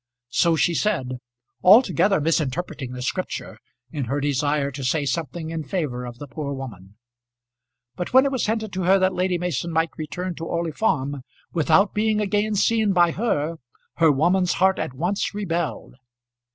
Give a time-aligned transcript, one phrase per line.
[0.31, 1.19] So she said,
[1.61, 3.59] altogether misinterpreting the Scripture
[3.91, 6.95] in her desire to say something in favour of the poor woman.
[7.95, 11.21] But when it was hinted to her that Lady Mason might return to Orley Farm
[11.53, 13.57] without being again seen by her,
[13.97, 15.93] her woman's heart at once rebelled.